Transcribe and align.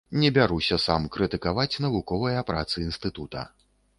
Не 0.21 0.29
бяруся 0.35 0.77
сам 0.85 1.03
крытыкаваць 1.17 1.81
навуковыя 1.85 2.43
працы 2.49 2.75
інстытута. 2.87 3.47